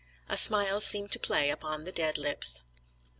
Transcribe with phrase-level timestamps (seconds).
[0.27, 2.63] A smile seemed to play upon the dead lips.